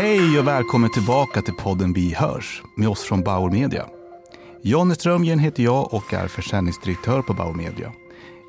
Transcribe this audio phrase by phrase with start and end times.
[0.00, 3.86] Hej och välkommen tillbaka till podden Vi hörs med oss från Bauer Media.
[4.62, 7.92] Jonny Strömgren heter jag och är försäljningsdirektör på Bauer Media.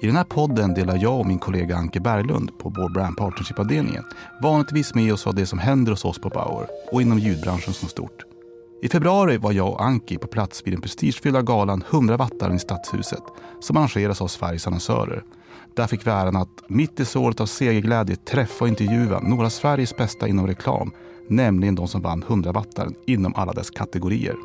[0.01, 4.03] I den här podden delar jag och min kollega Anke Berglund på vår Brand Partnership-avdelningen
[4.41, 7.89] vanligtvis med oss av det som händer hos oss på Bauer och inom ljudbranschen som
[7.89, 8.25] stort.
[8.81, 12.59] I februari var jag och Anki på plats vid den prestigefyllda galan 100 wattaren i
[12.59, 13.23] Stadshuset
[13.59, 15.23] som arrangeras av Sveriges annonsörer.
[15.75, 19.49] Där fick vi äran att mitt i såret av segerglädje träffa och intervjua några av
[19.49, 20.91] Sveriges bästa inom reklam,
[21.31, 24.35] nämligen de som vann 100 wattaren inom alla dess kategorier.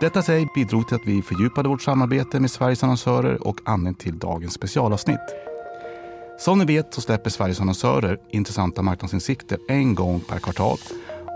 [0.00, 4.18] Detta sig bidrog till att vi fördjupade vårt samarbete med Sveriges annonsörer och anledning till
[4.18, 5.20] dagens specialavsnitt.
[6.38, 10.78] Som ni vet så släpper Sveriges annonsörer intressanta marknadsinsikter en gång per kvartal.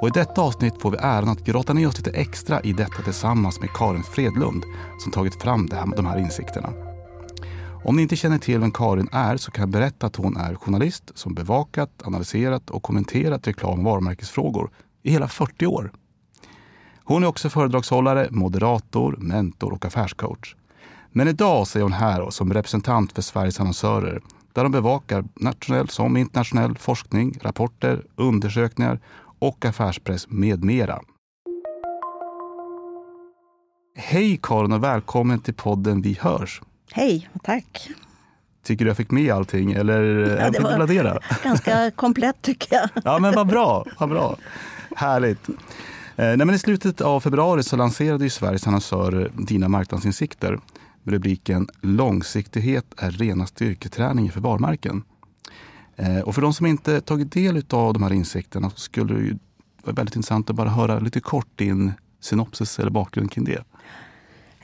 [0.01, 3.03] Och I detta avsnitt får vi äran att grotta ner oss lite extra i detta
[3.05, 4.65] tillsammans med Karin Fredlund
[4.99, 5.67] som tagit fram
[5.97, 6.84] de här insikterna.
[7.87, 10.55] Om ni inte känner till vem Karin är så kan jag berätta att hon är
[10.55, 14.71] journalist som bevakat, analyserat och kommenterat reklam och varumärkesfrågor
[15.03, 15.93] i hela 40 år.
[17.05, 20.57] Hon är också föredragshållare, moderator, mentor och affärscoach.
[21.13, 24.21] Men idag så är hon här som representant för Sveriges annonsörer
[24.53, 29.01] där de bevakar nationell som internationell forskning, rapporter, undersökningar
[29.39, 31.01] och affärspress med mera.
[33.97, 36.61] Hej Karin och välkommen till podden Vi hörs.
[36.93, 37.91] Hej, tack.
[38.65, 40.01] Tycker du jag fick med allting eller
[40.41, 42.89] ja, det var ganska komplett tycker jag.
[43.05, 44.37] Ja men vad bra, vad bra.
[44.97, 45.49] Härligt.
[45.49, 45.55] Eh,
[46.17, 50.59] nej, men I slutet av februari så lanserade ju Sveriges annonsörer Dina marknadsinsikter
[51.03, 55.03] med rubriken Långsiktighet är rena styrketräning för varumärken.
[55.97, 59.39] Eh, och för de som inte tagit del av de här insikterna så skulle det
[59.85, 63.65] vara väldigt intressant att bara höra lite kort din synopsis eller bakgrund kring det.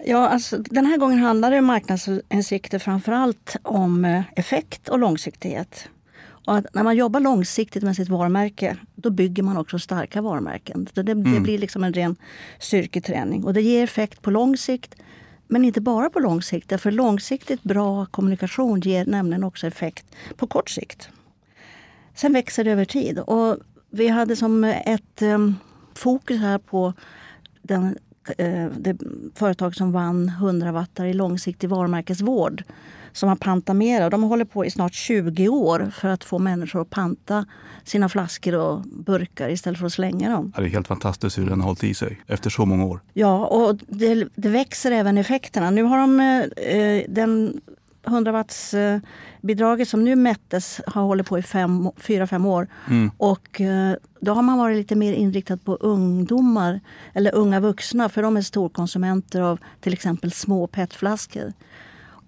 [0.05, 4.99] Ja, alltså, den här gången handlar det om marknadsinsikter framför allt om eh, effekt och
[4.99, 5.89] långsiktighet.
[6.47, 10.89] Och när man jobbar långsiktigt med sitt varumärke, då bygger man också starka varumärken.
[10.93, 11.35] Det, det, mm.
[11.35, 12.17] det blir liksom en ren
[12.59, 13.45] styrketräning.
[13.45, 14.95] Och det ger effekt på lång sikt,
[15.49, 16.81] men inte bara på lång sikt.
[16.81, 21.09] För långsiktigt bra kommunikation ger nämligen också effekt på kort sikt.
[22.15, 23.19] Sen växer det över tid.
[23.19, 23.57] Och
[23.91, 25.57] vi hade som ett um,
[25.95, 26.93] fokus här på
[27.63, 27.99] den,
[28.79, 28.97] det
[29.35, 32.65] företag som vann 100 wattar i långsiktig varumärkesvård
[33.13, 34.11] som har Pantamera.
[34.11, 37.47] De håller på i snart 20 år för att få människor att panta
[37.85, 40.53] sina flaskor och burkar istället för att slänga dem.
[40.57, 43.01] Det är helt fantastiskt hur den har hållit i sig efter så många år.
[43.13, 45.71] Ja, och det, det växer även effekterna.
[45.71, 47.61] Nu har de eh, den
[48.07, 49.01] 100 watts eh,
[49.41, 52.69] bidraget som nu mättes har hållit på i 4-5 år.
[52.89, 53.11] Mm.
[53.17, 56.81] Och eh, då har man varit lite mer inriktad på ungdomar
[57.13, 61.53] eller unga vuxna för de är storkonsumenter av till exempel små petflaskor.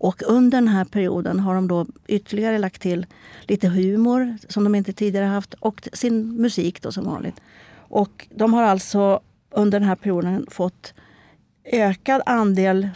[0.02, 3.06] Och under den här perioden har de då ytterligare lagt till
[3.42, 7.40] lite humor som de inte tidigare haft och sin musik då som vanligt.
[7.74, 10.94] Och de har alltså under den här perioden fått
[11.64, 12.88] ökad andel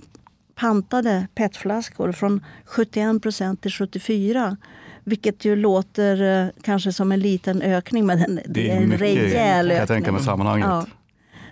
[0.56, 4.56] pantade petflaskor från 71 procent till 74
[5.04, 9.00] vilket ju låter eh, kanske som en liten ökning men det, det är en mycket,
[9.00, 9.78] rejäl ökning.
[9.78, 10.68] Jag tänka mig sammanhanget.
[10.68, 10.86] Ja.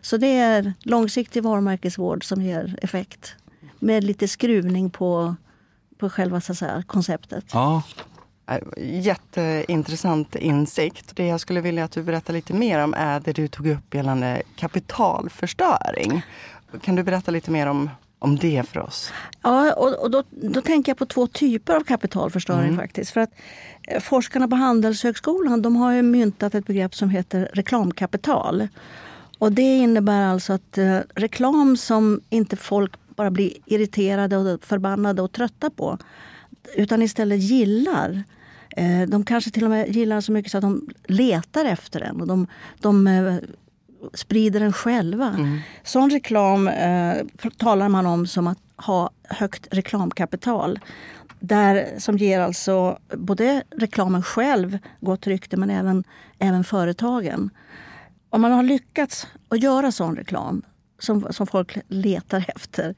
[0.00, 3.34] Så det är långsiktig varumärkesvård som ger effekt
[3.78, 5.34] med lite skruvning på
[5.98, 7.44] på själva så säga, konceptet.
[7.52, 7.82] Ja.
[8.76, 11.16] Jätteintressant insikt.
[11.16, 13.94] Det jag skulle vilja att du berättar lite mer om är det du tog upp
[13.94, 16.22] gällande kapitalförstöring.
[16.82, 17.90] Kan du berätta lite mer om,
[18.24, 19.12] om det för oss?
[19.42, 22.76] Ja, och, och då, då tänker jag på två typer av kapitalförstöring mm.
[22.76, 23.10] faktiskt.
[23.10, 23.30] För att
[23.88, 28.68] eh, forskarna på Handelshögskolan de har myntat ett begrepp som heter reklamkapital.
[29.38, 35.22] Och det innebär alltså att eh, reklam som inte folk bara blir irriterade och förbannade
[35.22, 35.98] och trötta på.
[36.76, 38.22] Utan istället gillar.
[38.76, 42.20] Eh, de kanske till och med gillar så mycket så att de letar efter den.
[42.20, 42.46] Och de,
[42.80, 43.34] de eh,
[44.14, 45.28] sprider den själva.
[45.28, 45.58] Mm.
[45.82, 47.16] Sån reklam eh,
[47.56, 50.78] talar man om som att ha högt reklamkapital.
[51.40, 56.04] Där, som ger alltså både reklamen själv gott rykte men även,
[56.38, 57.50] även företagen.
[58.30, 60.62] Om man har lyckats att göra sån reklam
[60.98, 62.94] som, som folk letar efter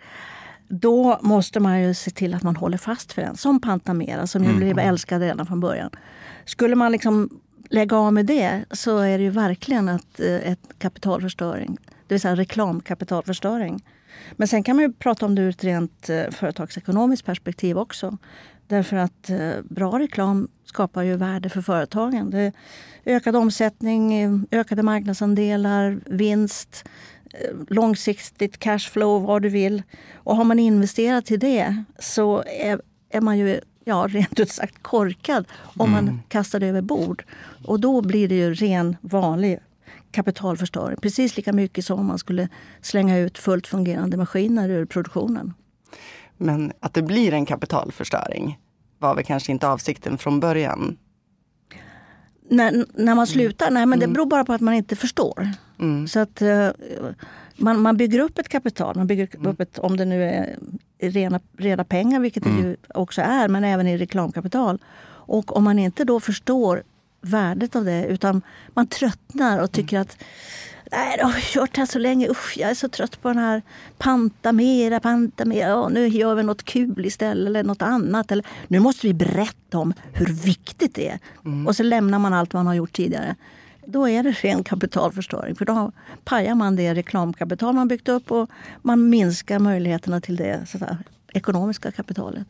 [0.69, 3.36] då måste man ju se till att man håller fast för den.
[3.36, 4.60] Som Pantamera som ju mm.
[4.60, 5.90] blev älskad redan från början.
[6.44, 10.78] Skulle man liksom lägga av med det så är det ju verkligen ett, eh, ett
[10.78, 11.78] kapitalförstöring.
[12.06, 13.84] Det vill säga reklamkapitalförstöring.
[14.32, 18.18] Men sen kan man ju prata om det ur ett rent eh, företagsekonomiskt perspektiv också.
[18.66, 22.30] Därför att eh, bra reklam skapar ju värde för företagen.
[22.30, 22.52] Det
[23.04, 26.84] ökad omsättning, ökade marknadsandelar, vinst
[27.69, 29.82] långsiktigt cashflow, vad du vill.
[30.14, 32.80] Och har man investerat i det så är,
[33.10, 35.46] är man ju ja, rent ut sagt korkad
[35.76, 36.04] om mm.
[36.04, 37.24] man kastar det över bord.
[37.64, 39.58] Och då blir det ju ren vanlig
[40.10, 40.96] kapitalförstöring.
[41.02, 42.48] Precis lika mycket som om man skulle
[42.80, 45.54] slänga ut fullt fungerande maskiner ur produktionen.
[46.36, 48.58] Men att det blir en kapitalförstöring
[48.98, 50.98] var väl kanske inte avsikten från början?
[52.48, 53.70] När, när man slutar?
[53.70, 54.14] Nej, men det mm.
[54.14, 55.50] beror bara på att man inte förstår.
[55.78, 56.08] Mm.
[56.08, 56.68] Så att uh,
[57.56, 58.97] man, man bygger upp ett kapital.
[58.97, 59.47] Man bygger mm.
[59.47, 60.58] upp ett, om det nu är
[60.99, 64.79] rena, rena pengar, vilket det ju också är, men även i reklamkapital.
[65.08, 66.82] Och om man inte då förstår
[67.20, 70.19] värdet av det utan man tröttnar och tycker att
[70.93, 72.29] Nej, har kört här så länge.
[72.31, 73.62] Usch, jag är så trött på den här
[73.99, 75.69] panta mera, panta mera.
[75.69, 78.32] Ja, nu gör vi något kul istället eller något annat.
[78.32, 81.19] Eller, nu måste vi berätta om hur viktigt det är.
[81.44, 81.67] Mm.
[81.67, 83.35] Och så lämnar man allt man har gjort tidigare.
[83.86, 85.54] Då är det ren kapitalförstöring.
[85.54, 85.92] För då
[86.24, 88.50] pajar man det reklamkapital man byggt upp och
[88.82, 90.78] man minskar möjligheterna till det så
[91.32, 92.46] ekonomiska kapitalet.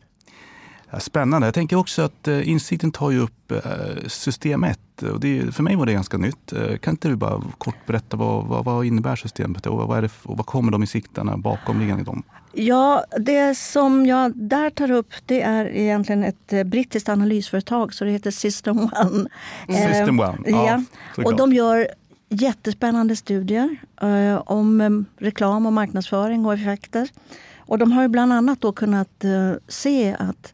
[0.99, 1.47] Spännande.
[1.47, 3.61] Jag tänker också att eh, insikten tar ju upp eh,
[4.07, 4.79] system 1.
[5.03, 6.53] Och det, för mig var det ganska nytt.
[6.53, 10.01] Eh, kan inte du bara kort berätta vad, vad, vad innebär systemet och vad, är
[10.01, 12.23] det, och vad kommer de insikterna bakomliggande dem?
[12.59, 18.11] Ja, det som jag där tar upp det är egentligen ett brittiskt analysföretag så det
[18.11, 19.29] heter System One.
[19.67, 20.83] System One, ja.
[21.17, 21.23] ja.
[21.23, 21.87] Och de gör
[22.29, 27.09] jättespännande studier eh, om reklam och marknadsföring och effekter.
[27.57, 30.53] Och de har bland annat då kunnat eh, se att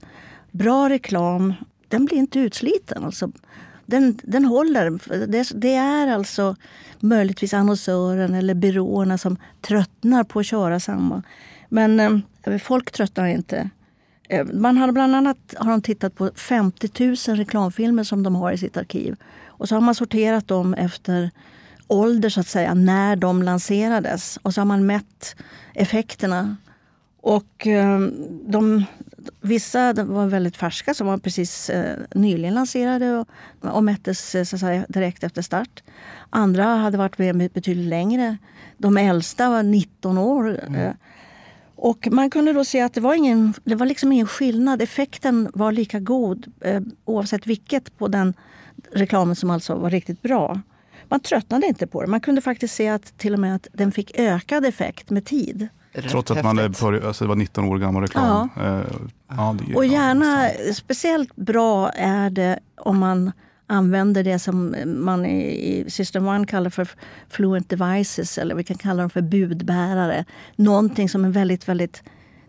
[0.52, 1.54] bra reklam,
[1.88, 3.04] den blir inte utsliten.
[3.04, 3.32] Alltså,
[3.86, 5.00] den, den håller.
[5.28, 6.56] Det, det, är alltså
[7.00, 11.24] möjligtvis annonsören eller byråerna som tröttnar på att köra samma.
[11.74, 12.00] Men
[12.44, 13.70] eh, folk tröttnar inte.
[14.30, 16.90] Eh, man har bland annat har de tittat på 50
[17.28, 19.16] 000 reklamfilmer som de har i sitt arkiv.
[19.46, 21.32] Och så har man sorterat dem efter
[21.88, 24.40] ålder, så att säga, när de lanserades.
[24.42, 25.36] Och så har man mätt
[25.74, 26.56] effekterna.
[27.22, 28.00] Och eh,
[28.48, 28.86] de,
[29.42, 33.28] Vissa var väldigt färska, som var precis eh, nyligen lanserade och,
[33.62, 35.84] och mättes eh, så säga, direkt efter start.
[36.30, 38.38] Andra hade varit med betydligt längre.
[38.78, 40.60] De äldsta var 19 år.
[40.68, 40.94] Mm.
[41.84, 44.82] Eh, och man kunde då se att det var, ingen, det var liksom ingen skillnad.
[44.82, 48.34] Effekten var lika god eh, oavsett vilket på den
[48.92, 50.62] reklamen som alltså var riktigt bra.
[51.10, 52.08] Man tröttnade inte på det.
[52.08, 55.68] Man kunde faktiskt se att till och med att den fick ökad effekt med tid.
[56.10, 56.64] Trots att man är
[57.08, 58.50] alltså det var 19 år gammal reklam.
[58.56, 58.62] Ja.
[58.62, 58.86] Uh,
[59.28, 63.32] ja, det, och gärna, ja, speciellt bra är det om man
[63.74, 66.88] använder det som man i System One kallar för
[67.30, 70.26] fluent devices eller vi kan kalla dem för budbärare.
[70.56, 72.04] Någonting som är väldigt, väldigt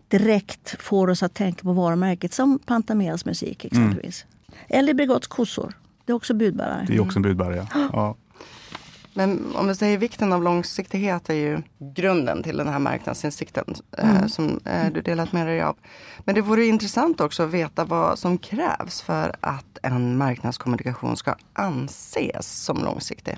[0.07, 4.25] direkt får oss att tänka på varumärket som Pantameras musik exempelvis.
[4.47, 4.79] Mm.
[4.79, 5.73] Eller Bregotts kossor.
[6.05, 6.85] Det är också budbärare.
[6.87, 7.89] Det är också en budbärare, ja.
[7.93, 8.15] ja.
[9.17, 11.61] Men om vi säger vikten av långsiktighet är ju
[11.95, 14.29] grunden till den här marknadsinsikten eh, mm.
[14.29, 15.75] som eh, du delat med dig av.
[16.19, 21.35] Men det vore intressant också att veta vad som krävs för att en marknadskommunikation ska
[21.53, 23.37] anses som långsiktig.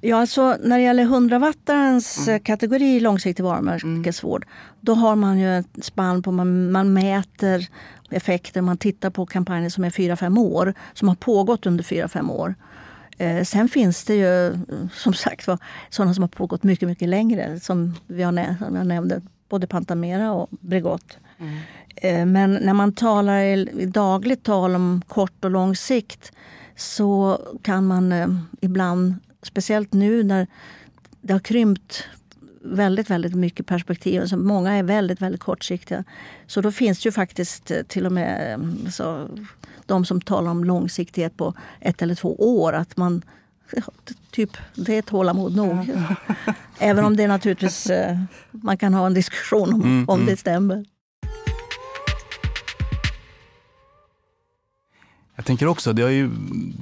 [0.00, 2.40] Ja, alltså när det gäller 100-wattarens mm.
[2.40, 4.54] kategori långsiktig varumärkesvård, mm.
[4.80, 7.68] då har man ju ett spann på man, man mäter
[8.10, 12.54] effekter, man tittar på kampanjer som är 4-5 år, som har pågått under 4-5 år.
[13.20, 14.58] Eh, sen finns det ju
[14.92, 15.58] som sagt var
[15.90, 17.60] sådana som har pågått mycket, mycket längre.
[17.60, 21.18] Som, vi har, som jag nämnde, både Pantamera och Bregott.
[21.38, 21.58] Mm.
[21.96, 26.32] Eh, men när man talar i, dagligt tal om kort och lång sikt
[26.76, 28.28] så kan man eh,
[28.60, 30.46] ibland, speciellt nu när
[31.20, 32.04] det har krympt
[32.62, 34.26] väldigt, väldigt mycket perspektiv.
[34.26, 36.04] Så många är väldigt, väldigt kortsiktiga.
[36.46, 38.60] Så då finns det ju faktiskt till och med
[38.92, 39.28] så,
[39.86, 42.72] de som talar om långsiktighet på ett eller två år.
[42.72, 43.22] Att man,
[44.30, 45.90] typ, det är tålamod nog.
[46.78, 48.18] Även om det naturligtvis, eh,
[48.50, 50.30] man kan ha en diskussion om, mm, om mm.
[50.30, 50.84] det stämmer.
[55.40, 56.30] Jag tänker också, det har, ju,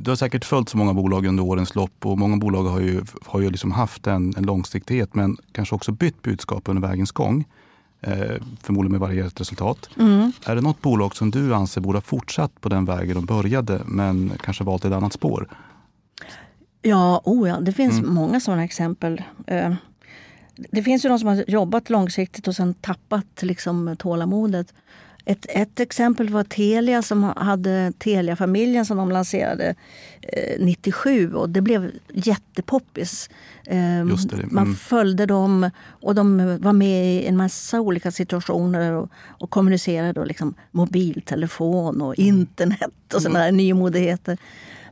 [0.03, 3.03] det har säkert följt så många bolag under årens lopp och många bolag har ju,
[3.27, 7.45] har ju liksom haft en, en långsiktighet men kanske också bytt budskap under vägens gång.
[8.00, 9.88] Eh, förmodligen med varierat resultat.
[9.99, 10.33] Mm.
[10.45, 13.81] Är det något bolag som du anser borde ha fortsatt på den vägen de började
[13.87, 15.49] men kanske valt ett annat spår?
[16.83, 18.15] Ja, oh ja det finns mm.
[18.15, 19.23] många sådana exempel.
[19.47, 19.75] Eh,
[20.57, 24.75] det finns ju de som har jobbat långsiktigt och sen tappat liksom tålamodet.
[25.28, 29.75] Ett, ett exempel var Telia som hade Telia-familjen som de lanserade
[30.23, 33.30] eh, 97 och det blev jättepoppis.
[33.64, 34.16] Eh, mm.
[34.50, 40.20] Man följde dem och de var med i en massa olika situationer och, och kommunicerade.
[40.20, 42.28] Och liksom mobiltelefon och mm.
[42.28, 43.56] internet och sådana mm.
[43.56, 44.38] nymodigheter.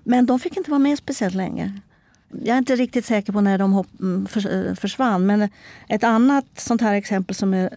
[0.05, 1.81] Men de fick inte vara med speciellt länge.
[2.28, 4.26] Jag är inte riktigt säker på när de mm,
[4.76, 5.26] försvann.
[5.26, 5.49] Men
[5.88, 7.71] ett annat sånt här exempel som är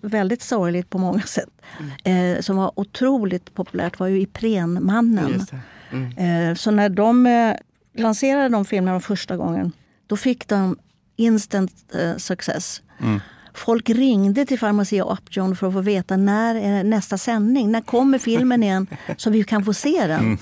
[0.00, 1.62] väldigt sorgligt på många sätt.
[2.04, 2.36] Mm.
[2.36, 5.46] Eh, som var otroligt populärt var ju Iprenmannen.
[5.90, 6.50] Mm.
[6.50, 7.54] Eh, så när de eh,
[7.94, 9.72] lanserade de filmerna första gången
[10.06, 10.78] Då fick de
[11.16, 12.82] instant eh, success.
[13.00, 13.20] Mm.
[13.54, 17.72] Folk ringde till Pharmacia Upjohn för att få veta när är nästa sändning.
[17.72, 20.20] När kommer filmen igen så vi kan få se den?
[20.20, 20.38] Mm.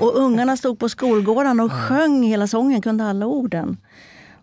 [0.00, 3.76] Och ungarna stod på skolgården och sjöng hela sången, kunde alla orden.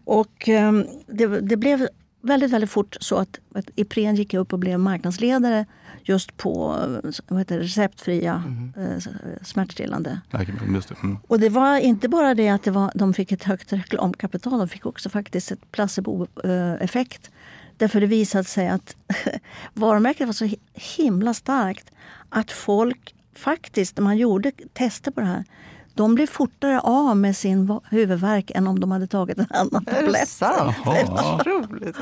[0.06, 1.88] Och um, det, det, blev
[2.22, 5.66] väldigt, väldigt fort så att, att Ipren gick upp och blev marknadsledare
[6.04, 6.78] just på
[7.28, 8.74] vad heter det, receptfria mm.
[8.78, 9.04] eh,
[9.42, 10.22] smärtstillande.
[11.04, 11.18] Mm.
[11.28, 14.68] Och det var inte bara det att det var, de fick ett högt reklamkapital, de
[14.68, 17.32] fick också faktiskt ett placeboeffekt.
[17.78, 18.96] Därför det visade sig att
[19.74, 21.92] varumärket var så himla starkt
[22.30, 25.44] att folk faktiskt, när man gjorde tester på det här,
[26.00, 30.16] de blev fortare av med sin huvudvärk än om de hade tagit en annan tablett.
[30.16, 30.76] Är det sant?
[31.82, 31.94] Det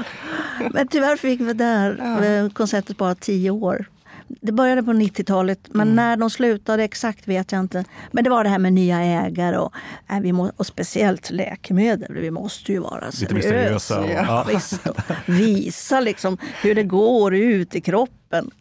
[0.73, 2.25] Men tyvärr fick vi det här ja.
[2.25, 3.85] Eh, konceptet bara tio år.
[4.27, 5.95] Det började på 90-talet, men mm.
[5.95, 7.85] när de slutade exakt vet jag inte.
[8.11, 9.73] Men det var det här med nya ägare och,
[10.09, 12.13] äh, vi må, och speciellt läkemedel.
[12.13, 14.11] Vi måste ju vara seriösa.
[14.11, 14.45] Ja.
[14.47, 14.81] Visst,
[15.25, 18.51] visa liksom hur det går ut i kroppen.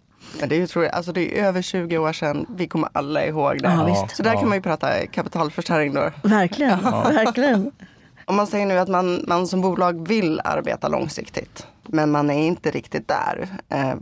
[0.40, 2.46] Men det är tror jag, alltså det är över 20 år sedan.
[2.56, 3.68] Vi kommer alla ihåg det.
[3.68, 6.10] Ja, Så där kan man ju prata kapitalförstöring då.
[6.22, 7.72] Verkligen, verkligen.
[8.24, 12.46] Om man säger nu att man, man som bolag vill arbeta långsiktigt, men man är
[12.46, 13.48] inte riktigt där.
[13.68, 13.94] Eh,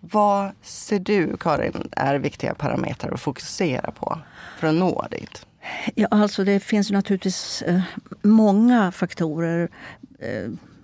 [0.00, 4.18] vad ser du, Karin, är viktiga parametrar att fokusera på
[4.60, 5.46] för att nå dit?
[5.94, 7.80] Ja, alltså det finns naturligtvis eh,
[8.22, 9.68] många faktorer.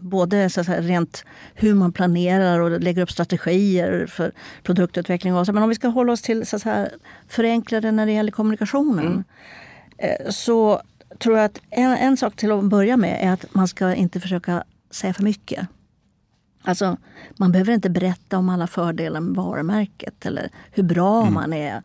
[0.02, 4.32] Både så säga, rent hur man planerar och lägger upp strategier för
[4.62, 5.34] produktutveckling.
[5.34, 5.52] Och så.
[5.52, 6.88] Men om vi ska hålla oss till så säga,
[7.28, 9.06] förenklade när det gäller kommunikationen.
[9.06, 9.24] Mm.
[9.98, 10.82] Eh, så
[11.18, 14.20] tror jag att en, en sak till att börja med är att man ska inte
[14.20, 15.68] försöka säga för mycket.
[16.62, 16.96] Alltså,
[17.36, 21.34] man behöver inte berätta om alla fördelar med varumärket eller hur bra mm.
[21.34, 21.82] man är.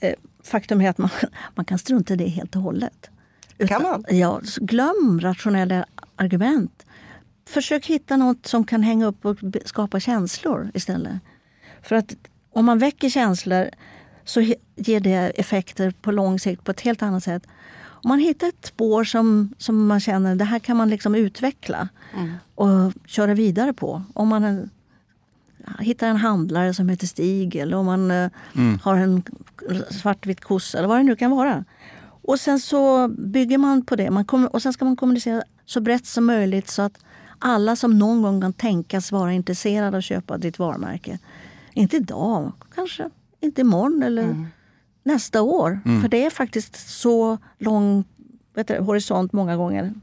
[0.00, 0.14] Eh,
[0.44, 1.10] faktum är att man,
[1.54, 3.10] man kan strunta i det helt och hållet.
[3.58, 4.04] Utan, kan man?
[4.08, 5.84] Ja, glöm rationella
[6.16, 6.86] argument.
[7.50, 11.14] Försök hitta något som kan hänga upp och skapa känslor istället.
[11.82, 12.14] För att
[12.52, 13.70] om man väcker känslor
[14.24, 14.40] så
[14.76, 17.46] ger det effekter på lång sikt på ett helt annat sätt
[18.02, 21.88] om man hittar ett spår som, som man känner det här kan man liksom utveckla
[22.14, 22.32] mm.
[22.54, 24.02] och köra vidare på.
[24.14, 24.70] Om man
[25.78, 28.78] hittar en handlare som heter Stig eller om man eh, mm.
[28.82, 29.22] har en
[29.90, 31.64] svartvit kossa eller vad det nu kan vara.
[32.22, 34.10] Och sen så bygger man på det.
[34.10, 36.98] Man kommer, och sen ska man kommunicera så brett som möjligt så att
[37.40, 41.18] alla som någon gång kan tänkas vara intresserade av att köpa ditt varumärke.
[41.72, 44.46] Inte idag, kanske inte imorgon eller mm
[45.02, 45.80] nästa år.
[45.84, 46.00] Mm.
[46.00, 48.04] För det är faktiskt så lång
[48.66, 49.94] du, horisont många gånger.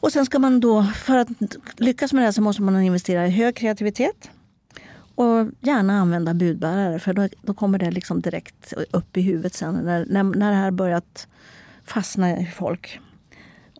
[0.00, 1.28] Och sen ska man då, för att
[1.76, 4.30] lyckas med det så måste man investera i hög kreativitet.
[5.14, 9.74] Och gärna använda budbärare för då, då kommer det liksom direkt upp i huvudet sen
[9.74, 11.28] när, när, när det här börjat
[11.84, 13.00] fastna i folk.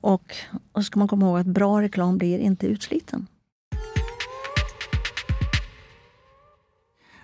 [0.07, 0.37] Och,
[0.73, 3.27] och så ska man komma ihåg att bra reklam blir inte utsliten.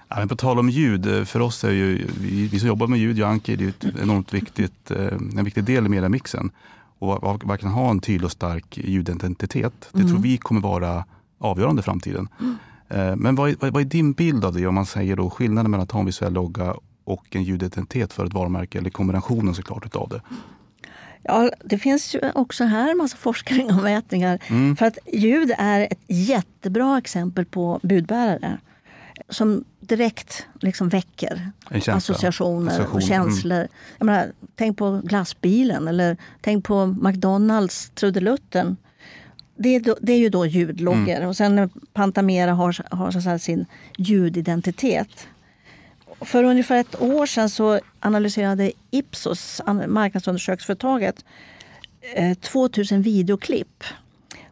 [0.09, 2.99] Ja, men på tal om ljud, för oss är ju, vi, vi som jobbar med
[2.99, 6.51] ljud, jag och Anki, det är ett enormt viktigt, eh, en viktig del i mediamixen.
[6.99, 9.89] Och verkligen ha en tydlig och stark ljudidentitet.
[9.93, 10.11] Det mm.
[10.11, 11.05] tror vi kommer vara
[11.39, 12.29] avgörande i framtiden.
[12.41, 12.57] Mm.
[12.89, 15.71] Eh, men vad är, vad är, din bild av det om man säger då skillnaden
[15.71, 16.75] mellan att ha en visuell logga
[17.05, 20.21] och en ljudidentitet för ett varumärke, eller kombinationen såklart utav det?
[21.23, 24.39] Ja, det finns ju också här en massa forskning och mätningar.
[24.47, 24.77] Mm.
[24.77, 28.59] För att ljud är ett jättebra exempel på budbärare
[29.29, 31.51] som direkt liksom väcker
[31.89, 33.57] associationer och känslor.
[33.57, 33.69] Mm.
[33.99, 38.77] Menar, tänk på glassbilen eller tänk på McDonalds trudelutten.
[39.57, 41.17] Det är, det är ju då ljudloggor.
[41.17, 41.29] Mm.
[41.29, 45.27] Och sen Pantamera har, har så sin ljudidentitet.
[46.25, 51.25] För ungefär ett år sedan så analyserade Ipsos, marknadsundersökningsföretaget,
[52.15, 53.85] eh, 2000 videoklipp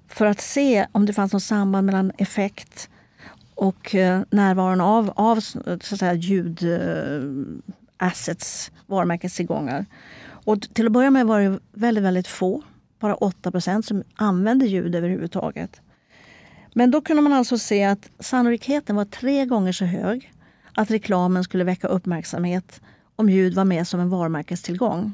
[0.09, 2.91] för att se om det fanns något samband mellan effekt
[3.55, 7.59] och eh, närvaron av, av så att säga, ljudassets,
[8.69, 9.87] eh, varumärkestillgångar.
[10.23, 12.63] Och till att börja med var det väldigt, väldigt få,
[12.99, 15.81] bara 8 procent, som använde ljud överhuvudtaget.
[16.75, 20.33] Men då kunde man alltså se att sannolikheten var tre gånger så hög
[20.81, 22.81] att reklamen skulle väcka uppmärksamhet
[23.17, 25.13] om ljud var med som en varumärkestillgång.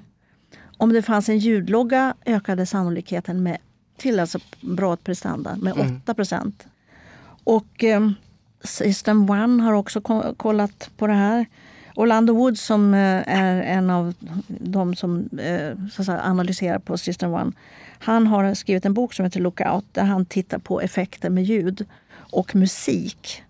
[0.77, 3.59] Om det fanns en ljudlogga ökade sannolikheten med
[3.97, 6.53] till alltså bra prestanda med 8 mm.
[7.45, 8.11] Och eh,
[8.65, 10.01] System One har också
[10.37, 11.47] kollat på det här.
[11.95, 14.15] Orlando Woods som eh, är en av
[14.47, 17.53] de som eh, så säga, analyserar på System One.
[17.99, 21.87] Han har skrivit en bok som heter Lookout där han tittar på effekter med ljud
[22.15, 23.43] och musik.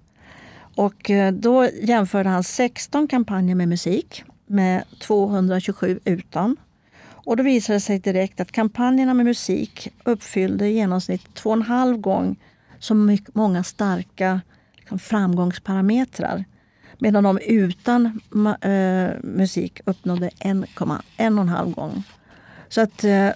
[0.76, 6.56] Och eh, då jämförde han 16 kampanjer med musik med 227 utan.
[7.00, 11.56] Och då visade det sig direkt att kampanjerna med musik uppfyllde i genomsnitt två och
[11.56, 12.37] en halv gång
[12.78, 14.40] så mycket, många starka
[14.76, 16.45] liksom, framgångsparametrar.
[16.99, 18.21] Medan de utan
[18.61, 22.02] äh, musik uppnådde 1,5 gång.
[22.68, 23.30] Så att äh,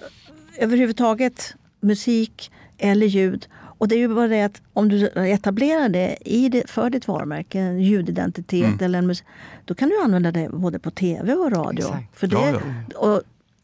[0.57, 3.47] överhuvudtaget musik eller ljud.
[3.81, 7.07] Och det är ju bara det att om du etablerar det, i det för ditt
[7.07, 8.85] varumärke, en ljudidentitet mm.
[8.85, 9.25] eller en musik,
[9.65, 11.85] då kan du använda det både på tv och radio.
[11.85, 12.19] Exakt.
[12.19, 12.61] För det,
[12.95, 13.21] och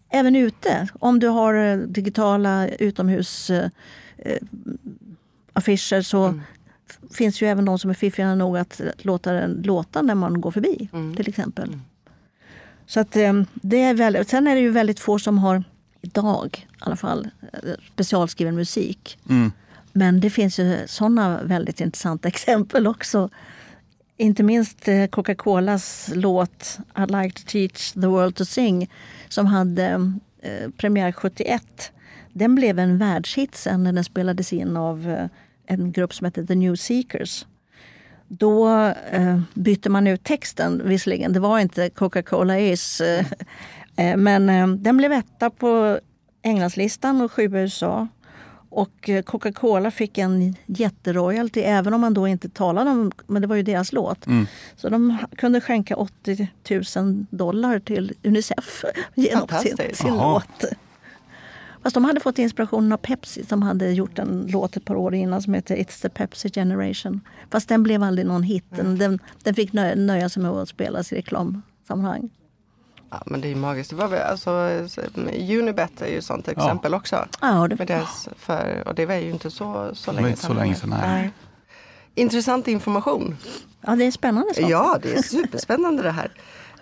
[0.09, 0.87] även ute.
[0.99, 3.69] Om du har eh, digitala utomhus eh,
[5.53, 6.41] affischer så mm.
[7.11, 10.51] finns ju även de som är fiffiga nog att låta den låta när man går
[10.51, 10.89] förbi.
[10.93, 11.15] Mm.
[11.15, 11.67] till exempel.
[11.67, 11.81] Mm.
[12.85, 15.63] Så att eh, det är väldigt, Sen är det ju väldigt få som har,
[16.01, 19.17] idag i alla fall, eh, specialskriven musik.
[19.97, 23.29] Men det finns ju sådana väldigt intressanta exempel också.
[24.17, 28.89] Inte minst eh, Coca-Colas låt I'd like to teach the world to sing
[29.29, 30.11] som hade
[30.41, 31.91] eh, premiär 71.
[32.33, 35.27] Den blev en världshit sen när den spelades in av eh,
[35.65, 37.45] en grupp som hette The New Seekers.
[38.27, 38.69] Då
[39.11, 41.33] eh, bytte man ut texten visserligen.
[41.33, 43.01] Det var inte Coca-Cola Is.
[43.01, 43.25] Eh,
[43.95, 45.99] eh, men eh, den blev etta på
[46.43, 48.07] Englandslistan och sju i USA.
[48.69, 53.47] Och eh, Coca-Cola fick en jätteroyalty även om man då inte talade om, men det
[53.47, 54.27] var ju deras låt.
[54.27, 54.47] Mm.
[54.75, 56.47] Så de kunde skänka 80
[56.95, 58.83] 000 dollar till Unicef
[59.15, 60.65] genom sin, sin låt.
[61.83, 65.15] Fast de hade fått inspiration av Pepsi som hade gjort en låt ett par år
[65.15, 67.21] innan som heter It's the Pepsi Generation.
[67.49, 68.65] Fast den blev aldrig någon hit.
[68.69, 72.29] Den, den, den fick nöja, nöja sig med att spelas i reklamsammanhang.
[73.09, 73.89] Ja men det är magiskt.
[73.89, 74.51] Det var väl, alltså,
[75.59, 76.97] Unibet är ju ett sånt exempel ja.
[76.97, 77.25] också.
[77.41, 77.75] Ja, det...
[77.75, 80.37] Med deras för, och det var ju inte så, så länge sedan.
[80.37, 80.99] Så länge sedan nej.
[81.01, 81.31] nej.
[82.15, 83.37] Intressant information.
[83.81, 84.69] Ja det är spännande saker.
[84.69, 86.31] Ja det är superspännande det här.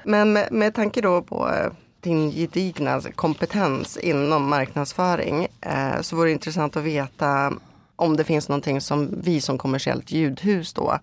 [0.03, 6.27] Men med, med tanke då på eh, din gedigna kompetens inom marknadsföring eh, så vore
[6.27, 7.53] det intressant att veta
[7.95, 10.99] om det finns någonting som vi som kommersiellt ljudhus då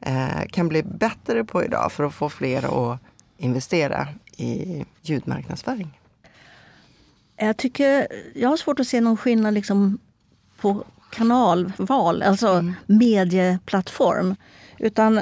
[0.00, 2.98] eh, kan bli bättre på idag för att få fler att
[3.38, 6.00] investera i ljudmarknadsföring?
[7.36, 9.98] Jag tycker, jag har svårt att se någon skillnad liksom
[10.60, 12.74] på kanalval, alltså mm.
[12.86, 14.36] medieplattform.
[14.78, 15.20] Utan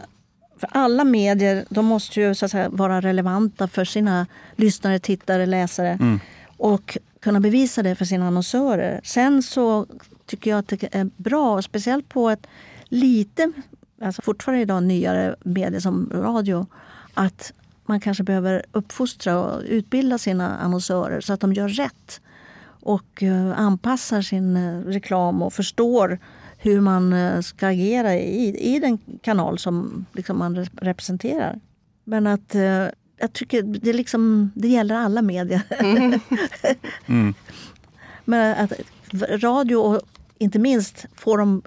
[0.58, 5.46] för alla medier de måste ju så att säga, vara relevanta för sina lyssnare, tittare,
[5.46, 5.88] läsare.
[5.88, 6.20] Mm.
[6.56, 9.00] Och kunna bevisa det för sina annonsörer.
[9.04, 9.86] Sen så
[10.26, 12.46] tycker jag att det är bra, speciellt på ett
[12.84, 13.52] lite,
[14.02, 16.66] alltså fortfarande idag nyare medier som radio,
[17.14, 17.52] att
[17.86, 22.20] man kanske behöver uppfostra och utbilda sina annonsörer så att de gör rätt
[22.66, 26.18] och eh, anpassar sin eh, reklam och förstår
[26.58, 31.60] hur man eh, ska agera i, i den kanal som liksom man representerar.
[32.04, 32.54] Men att
[33.20, 35.62] jag tycker det, liksom, det gäller alla medier.
[35.70, 36.20] Mm.
[37.06, 37.34] mm.
[38.24, 38.72] Men att
[39.42, 40.02] radio och
[40.44, 41.62] inte minst får de...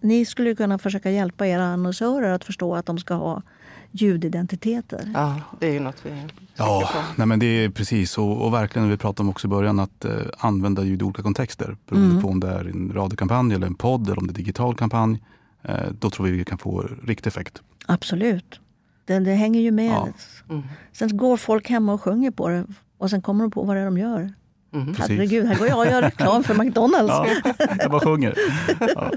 [0.00, 3.42] Ni skulle kunna försöka hjälpa era annonsörer att förstå att de ska ha
[3.90, 5.10] ljudidentiteter.
[5.14, 8.88] Ja, det är ju något vi Ja, nej men det är precis och, och verkligen,
[8.88, 11.76] vi pratade om också i början, att eh, använda ljud i olika kontexter.
[11.86, 12.22] Beroende mm.
[12.22, 14.74] på om det är en radiokampanj eller en podd eller om det är en digital
[14.74, 15.22] kampanj.
[15.62, 17.62] Eh, då tror vi vi kan få riktig effekt.
[17.86, 18.60] Absolut.
[19.04, 19.90] Det, det hänger ju med.
[19.90, 20.08] Ja.
[20.48, 20.62] Mm.
[20.92, 22.66] Sen går folk hemma och sjunger på det
[22.98, 24.32] och sen kommer de på vad det är de gör.
[24.72, 24.94] Mm.
[24.98, 27.12] Herregud, här går jag och gör reklam för McDonalds.
[27.12, 28.34] Ja, jag bara sjunger.
[28.80, 29.10] Ja.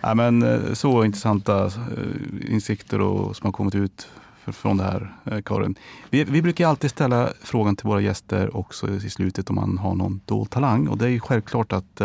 [0.00, 4.08] Ja, men, eh, så intressanta eh, insikter och, som har kommit ut
[4.46, 5.74] från det här, eh, Karin.
[6.10, 9.94] Vi, vi, brukar alltid ställa frågan till våra gäster också i slutet om man har
[9.94, 10.88] någon dold talang.
[10.88, 12.02] Och det är självklart att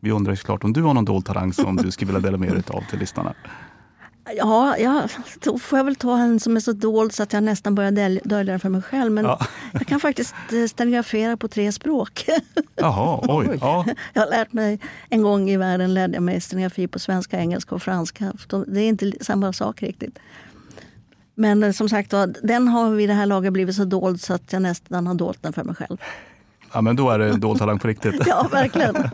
[0.00, 2.52] vi undrar såklart om du har någon dold talang som du skulle vilja dela med
[2.52, 3.34] dig av till lyssnarna.
[4.32, 5.08] Ja, ja,
[5.40, 8.28] då får jag väl ta en som är så dold så att jag nästan börjar
[8.28, 9.12] dölja den för mig själv.
[9.12, 9.46] Men ja.
[9.72, 12.24] jag kan faktiskt eh, stenografera på tre språk.
[12.76, 13.58] Jaha, oj.
[13.60, 13.84] Ja.
[14.12, 17.74] Jag har lärt mig, en gång i världen lärde jag mig stenografi på svenska, engelska
[17.74, 18.32] och franska.
[18.66, 20.18] Det är inte samma sak riktigt.
[21.34, 24.52] Men eh, som sagt den har vid det här laget blivit så dold så att
[24.52, 25.96] jag nästan har dolt den för mig själv.
[26.72, 28.26] Ja, men då är det dold talang på riktigt.
[28.26, 29.10] ja, verkligen.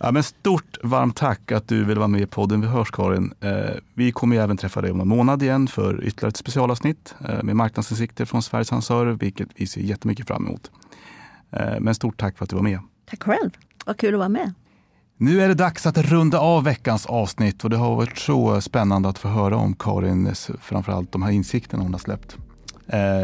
[0.00, 3.32] Ja, men stort varmt tack att du vill vara med i podden Vi hörs Karin.
[3.40, 3.52] Eh,
[3.94, 7.56] vi kommer även träffa dig om någon månad igen för ytterligare ett specialavsnitt eh, med
[7.56, 10.70] marknadsinsikter från Sveriges annonsörer, vilket vi ser jättemycket fram emot.
[11.50, 12.80] Eh, men stort tack för att du var med.
[13.10, 13.50] Tack själv.
[13.86, 14.52] Vad kul att vara med.
[15.16, 19.08] Nu är det dags att runda av veckans avsnitt och det har varit så spännande
[19.08, 22.36] att få höra om Karins, framförallt de här insikterna hon har släppt.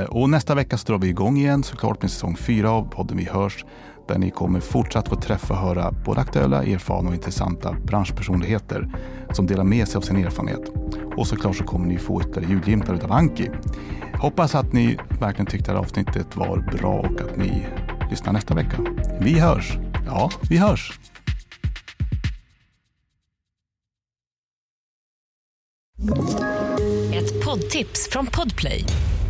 [0.08, 3.24] Och nästa vecka så drar vi igång igen såklart med säsong fyra av podden Vi
[3.24, 3.64] hörs
[4.08, 8.88] där ni kommer fortsatt få träffa och höra både aktuella, erfarna och intressanta branschpersonligheter
[9.30, 10.72] som delar med sig av sin erfarenhet.
[11.16, 13.50] Och såklart så kommer ni få ytterligare ljudglimtar utav Anki.
[14.20, 17.66] Hoppas att ni verkligen tyckte att avsnittet var bra och att ni
[18.10, 18.76] lyssnar nästa vecka.
[19.20, 19.78] Vi hörs!
[20.06, 20.98] Ja, vi hörs!
[27.14, 28.84] Ett poddtips från Podplay.